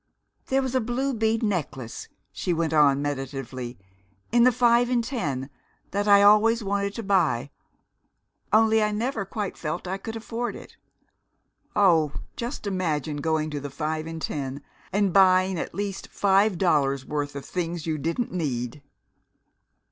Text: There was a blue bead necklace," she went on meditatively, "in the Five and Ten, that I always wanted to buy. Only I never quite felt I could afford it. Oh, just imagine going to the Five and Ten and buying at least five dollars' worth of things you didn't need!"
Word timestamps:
There 0.47 0.63
was 0.63 0.73
a 0.73 0.81
blue 0.81 1.13
bead 1.13 1.43
necklace," 1.43 2.07
she 2.31 2.53
went 2.53 2.73
on 2.73 3.03
meditatively, 3.03 3.77
"in 4.31 4.45
the 4.45 4.51
Five 4.51 4.89
and 4.89 5.03
Ten, 5.03 5.51
that 5.91 6.07
I 6.07 6.23
always 6.23 6.63
wanted 6.63 6.95
to 6.95 7.03
buy. 7.03 7.51
Only 8.51 8.81
I 8.81 8.89
never 8.89 9.25
quite 9.25 9.55
felt 9.57 9.87
I 9.87 9.99
could 9.99 10.15
afford 10.15 10.55
it. 10.55 10.75
Oh, 11.75 12.13
just 12.35 12.65
imagine 12.65 13.17
going 13.17 13.51
to 13.51 13.59
the 13.59 13.69
Five 13.69 14.07
and 14.07 14.19
Ten 14.19 14.63
and 14.91 15.13
buying 15.13 15.59
at 15.59 15.75
least 15.75 16.07
five 16.07 16.57
dollars' 16.57 17.05
worth 17.05 17.35
of 17.35 17.45
things 17.45 17.85
you 17.85 17.99
didn't 17.99 18.31
need!" 18.31 18.81